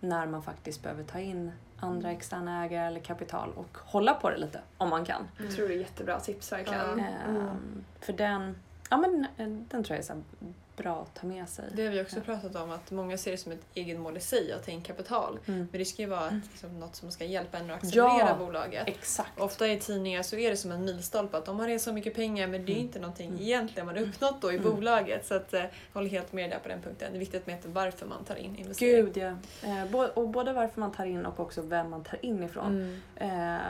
[0.00, 2.16] när man faktiskt behöver ta in andra Mm.
[2.16, 5.28] externa ägare eller kapital och hålla på det lite om man kan.
[5.38, 7.00] Jag tror det är jättebra tips verkligen.
[7.00, 7.48] Mm.
[8.00, 8.56] För den,
[8.90, 10.22] ja, men, eh, den tror jag är så här
[10.76, 11.64] bra att ta med sig.
[11.74, 14.52] Det har vi också pratat om att många ser det som ett egenmål i sig
[14.52, 15.38] att ta in kapital.
[15.46, 15.68] Mm.
[15.72, 18.34] Men det ska ju vara ett, liksom, något som ska hjälpa en att accelerera Ja.
[18.38, 18.88] bolaget.
[18.88, 19.40] Exakt.
[19.40, 22.46] Ofta i tidningar så är det som en milstolpe att de har så mycket pengar
[22.46, 22.86] men det är Mm.
[22.86, 23.40] inte någonting Mm.
[23.42, 24.74] egentligen man har uppnått då i Mm.
[24.74, 25.26] bolaget.
[25.26, 27.12] Så att, eh, håller helt med där på den punkten.
[27.12, 29.04] Det är viktigt att veta varför man tar in investering.
[29.04, 29.36] Gud ja.
[29.68, 32.66] Eh, och både varför man tar in och också vem man tar in ifrån.
[33.16, 33.56] Mm.
[33.56, 33.60] Eh,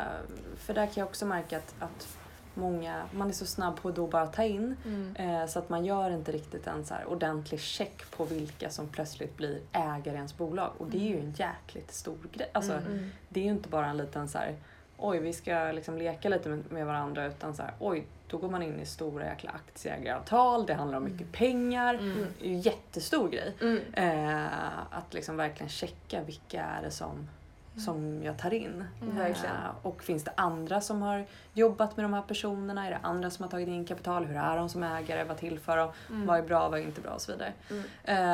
[0.59, 2.19] för där kan jag också märka att, att
[2.55, 4.77] många, man är så snabb på att då bara ta in.
[4.85, 5.17] Mm.
[5.17, 9.37] Eh, så att man gör inte riktigt en så ordentlig check på vilka som plötsligt
[9.37, 10.71] blir ägare i ens bolag.
[10.79, 12.51] Och det är ju en jäkligt stor grej.
[12.53, 12.87] Alltså, Mm.
[12.93, 13.11] Mm.
[13.29, 14.55] Det är ju inte bara en liten så här,
[14.99, 18.51] oj vi ska liksom leka lite med, med varandra utan så här, oj då går
[18.51, 21.33] man in i stora jäkla aktieägaravtal, det handlar om mycket Mm.
[21.33, 21.95] pengar.
[21.95, 22.27] Mm.
[22.39, 23.55] Det är ju en jättestor grej.
[23.61, 23.81] Mm.
[23.95, 27.29] Eh, att liksom verkligen checka vilka är det som,
[27.77, 28.85] som jag tar in.
[29.03, 29.17] Mm.
[29.17, 29.57] Verkligen.
[29.57, 32.87] Eh, och finns det andra som har jobbat med de här personerna?
[32.87, 34.25] Är det andra som har tagit in kapital?
[34.25, 35.25] Hur är de som ägare?
[35.25, 35.91] Vad tillför de?
[36.11, 36.27] Mm.
[36.27, 36.69] Vad är bra?
[36.69, 37.11] Vad är inte bra?
[37.13, 37.53] Och så vidare.
[37.71, 37.85] Mm.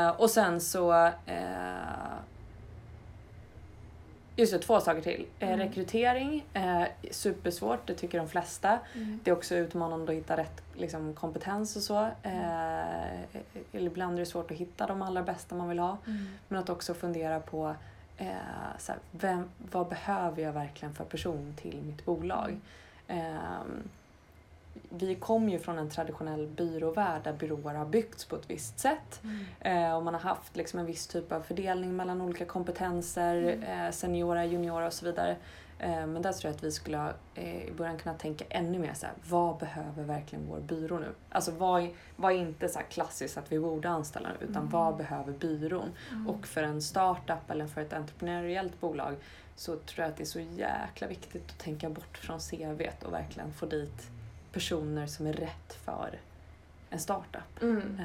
[0.07, 1.07] Eh, och sen så...
[1.27, 1.74] Eh,
[4.37, 5.27] just det, två saker till.
[5.38, 5.59] Eh, Mm.
[5.61, 8.79] Rekrytering, eh, supersvårt, det tycker de flesta.
[8.94, 9.20] Mm.
[9.24, 11.98] Det är också utmanande att hitta rätt liksom, kompetens och så.
[12.22, 13.20] Eh,
[13.72, 15.96] eller ibland är det svårt att hitta de allra bästa man vill ha.
[16.07, 16.27] Mm.
[16.48, 17.74] Men att också fundera på
[18.19, 22.61] eh, så här, vem, vad behöver jag verkligen för person till mitt bolag?
[23.09, 23.89] Ehm,
[24.91, 29.21] vi kom ju från en traditionell byråvärld där byråer har byggts på ett visst sätt.
[29.23, 29.45] Mm.
[29.61, 33.63] Eh, och man har haft liksom en viss typ av fördelning mellan olika kompetenser, Mm.
[33.87, 35.37] eh, seniora, juniora och så vidare.
[35.79, 38.79] Eh, men där tror jag att vi skulle ha, eh, i början kunna tänka ännu
[38.79, 41.09] mer så här, vad behöver verkligen vår byrå nu?
[41.31, 44.69] Alltså vad, är- vad är inte så klassiskt att vi borde anställa utan Mm.
[44.69, 45.88] vad behöver byrån?
[46.11, 46.29] Mm.
[46.29, 49.14] Och för en startup eller för ett entreprenöriellt bolag
[49.57, 53.12] så tror jag att det är så jäkla viktigt att tänka bort från CVt och
[53.12, 54.11] verkligen få dit
[54.53, 56.19] personer som är rätt för
[56.91, 57.62] en startup.
[57.62, 58.01] Mm.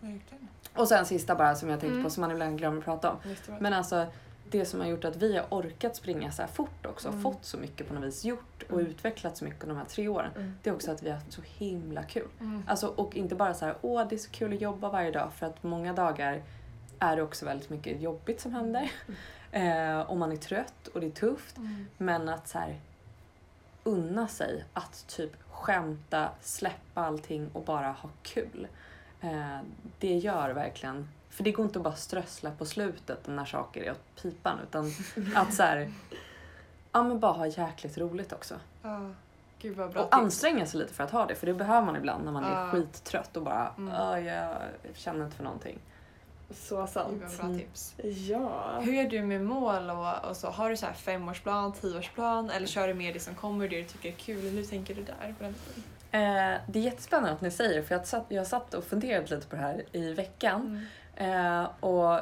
[0.00, 0.48] Verkligen.
[0.74, 2.04] och sen sista bara som jag tänkte Mm.
[2.04, 3.16] på som man ibland glömmer att prata om.
[3.60, 4.06] Men alltså
[4.52, 7.22] det som har gjort att vi har orkat springa så här fort också, Mm.
[7.22, 8.86] fått så mycket på något vis gjort och Mm.
[8.86, 10.30] utvecklat så mycket de här tre åren.
[10.36, 10.54] Mm.
[10.62, 12.28] Det är också att vi har haft så himla kul.
[12.40, 12.62] Mm.
[12.66, 15.32] Alltså, och inte bara så här, åh det är så kul att jobba varje dag
[15.32, 16.42] för att många dagar
[16.98, 18.90] är det också väldigt mycket jobbigt som händer.
[19.52, 21.56] Eh, och man är trött och det är tufft.
[21.56, 21.86] Mm.
[21.98, 22.80] Men att så här,
[23.84, 28.66] unna sig att typ skämta, släppa allting och bara ha kul.
[29.20, 29.58] Eh,
[29.98, 33.90] det gör verkligen, för det går inte att bara strössla på slutet när saker är
[33.90, 34.92] åt pipan utan
[35.34, 35.92] att så här,
[36.92, 38.54] ja men bara ha jäkligt roligt också.
[38.82, 39.10] Ja.
[39.58, 40.22] Gud vad bra Och tips.
[40.22, 42.60] anstränga sig lite för att ha det för det behöver man ibland när man är
[42.60, 42.70] Ja.
[42.70, 43.94] skittrött och bara Mm.
[43.98, 44.56] "Ah, jag
[44.94, 45.78] känner inte för någonting.
[46.54, 47.22] Så Gud sant.
[47.22, 47.58] vad bra Mm.
[47.58, 47.94] tips.
[48.28, 48.78] Ja.
[48.80, 50.50] Hur är du med mål och, och så?
[50.50, 53.84] Har du så här femårsplan, tioårsplan eller kör du mer det som kommer, det du
[53.84, 54.40] tycker är kul?
[54.50, 55.34] Hur tänker du där?
[55.38, 55.54] På den?
[56.10, 59.34] Eh, det är jättespännande att ni säger det för jag satt, jag satt och funderade
[59.34, 60.86] lite på det här i veckan.
[61.16, 62.20] Eh, och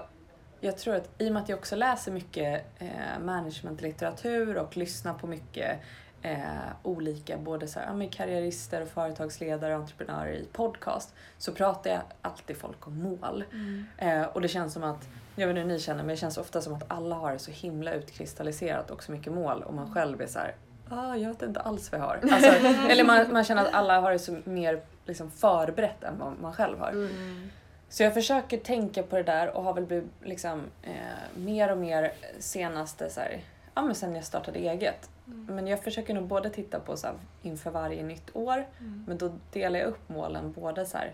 [0.61, 5.14] jag tror att i och med att jag också läser mycket eh, managementlitteratur och lyssnar
[5.14, 5.81] på mycket
[6.22, 6.37] eh,
[6.83, 12.00] olika både så här, ja, karriärister, och företagsledare och entreprenörer i podcast så pratar jag
[12.22, 13.44] alltid folk om mål.
[13.53, 13.85] Mm.
[13.98, 16.38] Eh, och det känns som att, jag vet inte hur ni känner, men det känns
[16.38, 19.94] ofta som att alla har det så himla utkristalliserat och så mycket mål och man
[19.94, 20.55] själv är så här,
[20.88, 22.20] ah, jag vet inte alls vad jag har.
[22.33, 22.50] Alltså,
[22.88, 26.53] eller man, man känner att alla har det så mer liksom, förberett än vad man
[26.53, 26.90] själv har.
[26.90, 27.50] Mm.
[27.90, 30.94] Så jag försöker tänka på det där och har väl blivit liksom, eh,
[31.37, 33.40] mer och mer senaste, så här,
[33.74, 35.11] ja, men sen jag startade eget.
[35.26, 35.46] Mm.
[35.55, 39.05] Men jag försöker nog både titta på så här, inför varje nytt år, Mm.
[39.09, 41.12] men då delar jag upp målen både så här,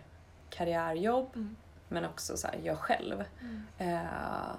[0.50, 1.56] karriärjobb Mm.
[1.88, 3.24] men också så här, jag själv.
[3.40, 3.62] Mm.
[3.78, 4.50] Eh,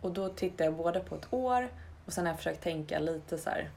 [0.00, 1.68] och då tittar jag både på ett år
[2.06, 3.70] och sen har jag försökt tänka lite så här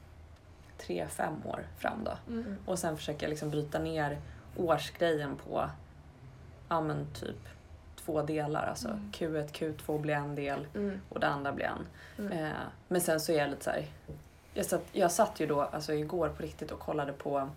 [0.78, 2.12] tre, fem år fram då.
[2.32, 2.56] Mm.
[2.66, 4.18] Och sen försöker jag liksom bryta ner
[4.56, 5.70] årsgrejen på
[6.68, 7.36] ja men typ
[8.04, 8.66] två delar.
[8.66, 9.12] Alltså Mm.
[9.12, 11.00] Q1, Q2 blir en del Mm.
[11.08, 11.86] och det andra blir en.
[12.26, 12.38] Mm.
[12.44, 12.52] Eh,
[12.88, 13.86] men sen så är jag lite så här.
[14.54, 17.48] Jag satt, jag satt ju då alltså igår på riktigt och kollade på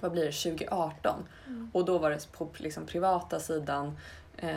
[0.00, 1.14] vad blir det, 2018.
[1.46, 1.70] Mm.
[1.74, 3.96] Och då var det på liksom privata sidan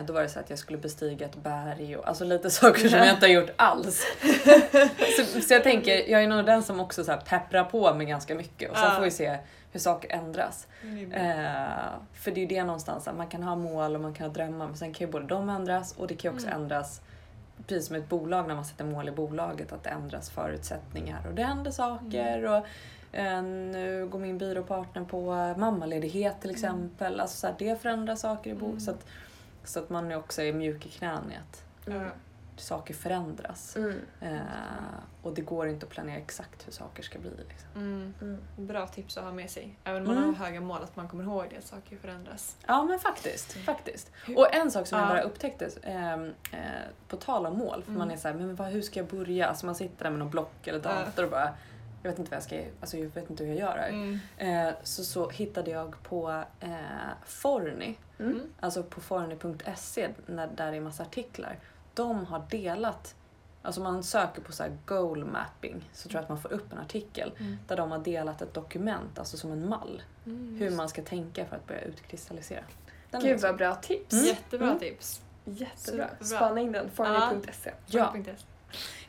[0.08, 3.00] då var det så att jag skulle bestiga ett berg och alltså lite saker som
[3.00, 4.06] jag inte har gjort alls.
[5.18, 8.08] så, så jag tänker, jag är nog den som också så här pepprar på med
[8.08, 8.96] ganska mycket och sen Ja.
[8.96, 9.38] får vi se
[9.72, 10.68] hur saker ändras.
[10.84, 11.12] Mm.
[11.12, 11.68] Eh,
[12.14, 14.34] för det är ju det någonstans, att man kan ha mål och man kan ha
[14.34, 16.62] drömmar men sen kan ju både de ändras och det kan ju också Mm.
[16.62, 17.02] ändras
[17.68, 21.34] precis som ett bolag när man sätter mål i bolaget att det ändras förutsättningar och
[21.36, 22.46] det händer saker.
[22.46, 22.66] Och,
[23.18, 27.20] eh, nu går min byråpartner på mammaledighet till exempel.
[27.20, 28.80] Alltså så här, det förändrar saker i bo- Mm.
[28.80, 29.06] så, att,
[29.64, 32.10] så att man också är mjuk i knän i att Mm.
[32.58, 33.76] saker förändras.
[33.76, 34.00] Mm.
[34.22, 34.40] Eh,
[35.22, 37.30] och det går inte att planera exakt hur saker ska bli.
[37.50, 37.70] Liksom.
[37.76, 38.14] Mm.
[38.22, 38.42] Mm.
[38.68, 39.76] Bra tips att ha med sig.
[39.84, 40.36] Även om man Mm.
[40.36, 42.58] har höga mål, att man kommer ihåg det, att saker förändras.
[42.68, 43.54] Ja men faktiskt.
[43.54, 44.12] faktiskt.
[44.36, 45.10] Och en sak som jag Ja.
[45.14, 46.60] bara upptäckte, ehm, eh,
[47.08, 48.00] på tal om mål, för Mm.
[48.00, 49.48] man är såhär, men vad, hur ska jag börja?
[49.48, 50.96] Alltså man sitter där med någon block eller Ja.
[51.06, 51.54] dator och bara,
[52.04, 53.90] jag vet inte vad jag ska, alltså jag vet inte hur jag gör här.
[53.90, 54.20] Mm.
[54.38, 56.70] Eh, så, så hittade jag på eh,
[57.26, 58.42] Forny, Mm.
[58.60, 61.60] alltså på forny.se när, där det är massa artiklar.
[61.94, 63.16] De har delat,
[63.62, 66.72] alltså man söker på så här goal mapping så tror jag att man får upp
[66.74, 67.58] en artikel Mm.
[67.68, 70.56] där de har delat ett dokument, alltså som en mall, Mm.
[70.60, 72.64] hur man ska tänka för att börja utkristallisera.
[73.12, 74.14] Den är Gud vad bra tips.
[74.14, 74.26] Mm.
[74.26, 74.80] Jättebra Mm.
[74.80, 75.22] tips.
[75.46, 76.08] Jättebra.
[76.18, 76.38] Superbra.
[76.38, 76.90] Spana in den.
[76.92, 77.72] Forny.se.
[77.86, 78.12] Ja.
[78.12, 78.32] Forny.se.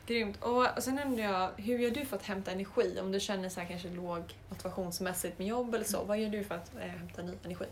[0.07, 0.43] Grymt.
[0.43, 2.97] Och sen undrar jag, hur gör du för att hämta energi?
[3.01, 6.43] Om du känner så här kanske låg motivationsmässigt med jobb eller så, vad gör du
[6.43, 7.65] för att eh, hämta ny energi?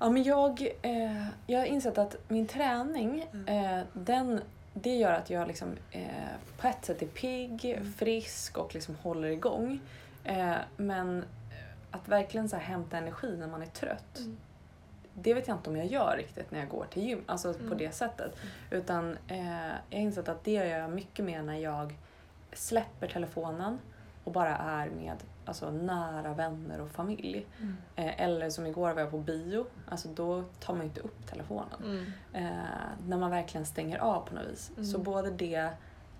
[0.00, 4.40] Ja, men jag, eh, jag har insett att min träning, eh, den,
[4.74, 6.02] det gör att jag liksom, eh,
[6.60, 7.92] på ett sätt är pigg, Mm.
[7.92, 9.80] frisk och liksom håller igång.
[10.24, 11.26] Eh, men eh,
[11.90, 14.36] att verkligen så här hämta energi när man är trött, Mm.
[15.14, 17.60] det vet jag inte om jag gör riktigt när jag går till gym, alltså på
[17.64, 17.78] Mm.
[17.78, 18.32] det sättet.
[18.70, 19.46] Utan eh,
[19.90, 21.94] jag har insett att det gör jag mycket mer när jag
[22.52, 23.78] släpper telefonen
[24.24, 25.16] och bara är med
[25.48, 27.46] alltså, nära vänner och familj.
[27.60, 27.76] Mm.
[27.96, 31.26] Eh, eller som igår var jag på bio, alltså då tar man ju inte upp
[31.30, 31.82] telefonen.
[31.84, 32.04] Mm.
[32.32, 32.56] Eh,
[33.06, 34.70] när man verkligen stänger av på något vis.
[34.76, 34.84] Mm.
[34.84, 35.70] Så både det,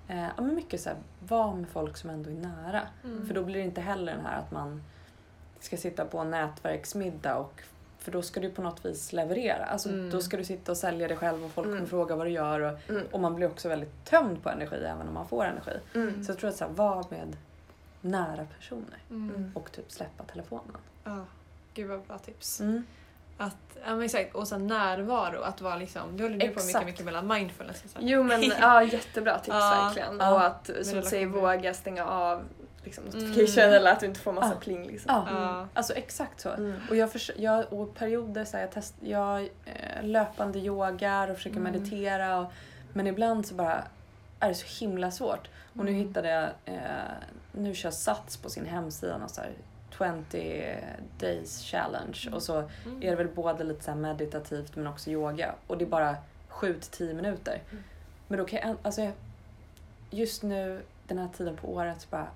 [0.08, 2.82] eh, ja men mycket så här, vara med folk som ändå är nära.
[3.04, 3.26] Mm.
[3.26, 4.82] För då blir det inte heller den här att man
[5.60, 7.62] ska sitta på en nätverksmiddag och
[7.98, 9.64] för då ska du på något vis leverera.
[9.64, 10.10] Alltså Mm.
[10.10, 11.78] då ska du sitta och sälja dig själv och folk Mm.
[11.78, 13.02] kommer fråga vad du gör och, Mm.
[13.12, 15.80] och man blir också väldigt tömd på energi även om man får energi.
[15.94, 16.24] Mm.
[16.24, 17.36] Så jag tror att så här, vara med
[18.00, 19.28] nära personer Mm.
[19.34, 19.50] Mm.
[19.54, 20.76] och typ släppa telefonen.
[21.04, 21.24] Ja,
[21.74, 22.61] gud vad bra tips.
[22.61, 22.87] Mm.
[23.40, 26.64] Att, ja men exakt, och sen närvaro, att vara liksom, du håller du på mycket,
[26.64, 26.87] Exakt.
[26.87, 27.98] mycket mellan mindfulness och så.
[28.02, 29.82] Jo men ja, jättebra tips Ja.
[29.84, 30.18] verkligen.
[30.18, 30.34] Ja.
[30.34, 32.42] Och att som du säger våga stänga av
[32.84, 33.74] liksom, notification Mm.
[33.76, 34.61] eller att du inte får massa Ja.
[34.61, 35.12] pling liksom.
[35.14, 35.26] Ja.
[35.40, 35.68] Ja.
[35.74, 36.48] Alltså exakt så.
[36.50, 36.74] Mm.
[36.90, 41.37] Och, jag förs- jag, och perioder så här, jag, test, jag eh, löpande yogar och
[41.37, 41.72] försöker Mm.
[41.72, 42.38] meditera.
[42.40, 42.52] Och,
[42.92, 43.84] men ibland så bara
[44.40, 45.48] är det så himla svårt.
[45.79, 46.07] Och nu Mm.
[46.09, 46.83] hittade jag, eh,
[47.53, 49.51] nu kör Sats på sin hemsida någon så här
[49.98, 50.77] 20
[51.18, 52.29] days challenge.
[52.33, 53.03] Och så Mm.
[53.03, 55.55] är det väl både lite så här meditativt men också yoga.
[55.66, 56.16] Och det är bara
[56.48, 57.62] 7-10 minuter.
[57.70, 57.85] Mm.
[58.29, 59.12] Men då kan jag, alltså jag,
[60.11, 62.27] just nu den här tiden på året så bara,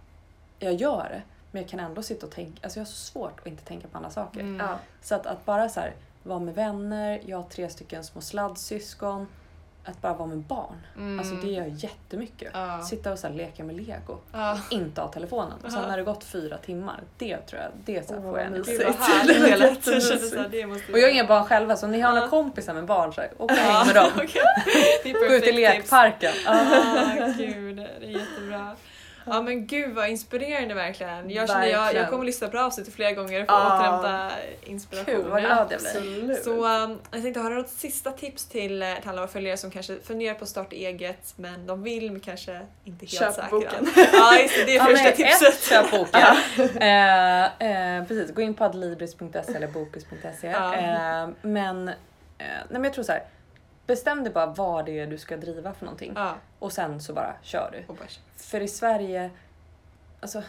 [0.58, 1.22] jag gör det.
[1.50, 3.88] Men jag kan ändå sitta och tänka, alltså jag har så svårt att inte tänka
[3.88, 4.40] på andra saker.
[4.40, 4.60] Mm.
[4.66, 4.78] Ja.
[5.02, 9.26] Så att, att bara så här, vara med vänner, jag har tre stycken små sladdsyskon.
[9.84, 10.86] Att bara vara med barn.
[10.96, 11.18] Mm.
[11.18, 12.50] Alltså det gör jättemycket.
[12.54, 12.82] Ja.
[12.82, 14.18] Sitta och så leka med lego.
[14.32, 14.58] Ja.
[14.70, 15.52] Inte ha telefonen.
[15.64, 18.38] Och sen när det gått fyra timmar, det tror jag, det så här Åh, får
[18.38, 18.78] jag energi.
[20.66, 22.14] Måste Och jag har inga barn själva så om ni har Ja.
[22.14, 24.10] några kompisar med barn så här, åk och häng med dem.
[25.28, 26.32] Gå ut i lekparken.
[26.46, 28.76] Ah, gud, det är jättebra.
[29.26, 31.30] Ja men gud vad inspirerande verkligen.
[31.30, 33.98] Jag, känner, jag, jag kommer lyssna på avsnittet flera gånger för att Ah.
[33.98, 35.14] återhämta inspiration.
[35.14, 36.34] Kul, vad glad jag blir.
[36.34, 36.50] Så
[36.84, 39.70] um, jag tänkte, har du något sista tips till, eh, till alla våra följare som
[39.70, 43.50] kanske funderar på att starta eget men de vill men kanske inte helt Köp säkra?
[43.50, 43.86] boken.
[44.12, 45.48] Ja just det, det är Ja, första tipset.
[45.54, 46.20] Ett, köp boken.
[46.82, 50.48] eh, eh, precis, gå in på adlibris.se eller bokus.se.
[50.48, 51.96] Eh, men, nej,
[52.70, 53.22] men jag tror så här.
[53.86, 57.12] Bestäm dig bara vad det är du ska driva för någonting Ja, och sen så
[57.12, 57.84] bara kör du.
[57.86, 58.20] och bärs.
[58.36, 59.30] För i Sverige,
[60.20, 60.42] alltså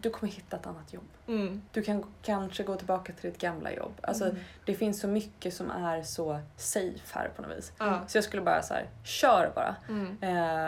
[0.00, 1.04] du kommer hitta ett annat jobb.
[1.26, 1.62] Mm.
[1.72, 3.92] Du kan kanske gå tillbaka till ditt gamla jobb.
[4.02, 4.36] Alltså, Mm.
[4.64, 7.72] Det finns så mycket som är så safe här på något vis.
[7.78, 8.00] Ja.
[8.06, 9.76] Så jag skulle bara så här, kör bara.
[9.88, 10.16] Mm.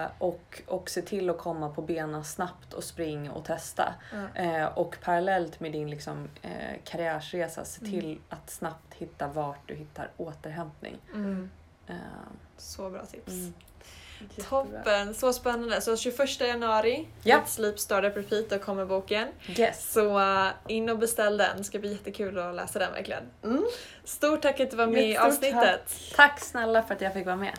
[0.03, 3.95] Eh, och, och se till att komma på benen snabbt och spring och testa.
[4.35, 8.01] Eh, och parallellt med din liksom, eh, karriärsresa, se Mm.
[8.01, 10.99] till att snabbt hitta vart du hittar återhämtning.
[11.15, 11.51] Mm.
[11.87, 11.95] Eh,
[12.57, 13.33] Så bra tips.
[14.49, 15.81] Toppen, så spännande.
[15.81, 17.37] Så 21 januari, Ja.
[17.37, 19.29] Eat Sleep Startup Repeat, då kommer boken.
[19.57, 19.93] Yes!
[19.93, 23.23] Så uh, in och beställ den, det ska bli jättekul att läsa den verkligen.
[23.45, 23.65] Mm.
[24.05, 25.95] Stort tack att du var med i avsnittet.
[26.17, 27.59] Tack snälla för att jag fick vara med.